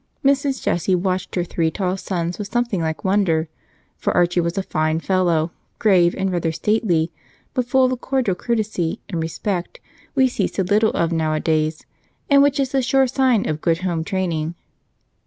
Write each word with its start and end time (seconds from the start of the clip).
Mrs. 0.25 0.63
Jessie 0.63 0.95
watched 0.95 1.35
her 1.35 1.43
three 1.43 1.69
tall 1.69 1.95
sons 1.95 2.39
with 2.39 2.47
something 2.51 2.81
like 2.81 3.03
wonder, 3.05 3.49
for 3.99 4.11
Archie 4.17 4.41
was 4.41 4.57
a 4.57 4.63
fine 4.63 4.99
fellow, 4.99 5.51
grave 5.77 6.15
and 6.17 6.31
rather 6.31 6.51
stately, 6.51 7.11
but 7.53 7.67
full 7.67 7.83
of 7.83 7.91
the 7.91 7.97
cordial 7.97 8.33
courtesy 8.33 8.99
and 9.09 9.21
respect 9.21 9.79
we 10.15 10.27
see 10.27 10.47
so 10.47 10.63
little 10.63 10.89
of 10.93 11.11
nowadays 11.11 11.85
and 12.31 12.41
which 12.41 12.59
is 12.59 12.71
the 12.71 12.81
sure 12.81 13.05
sign 13.05 13.47
of 13.47 13.61
good 13.61 13.81
home 13.81 14.03
training. 14.03 14.55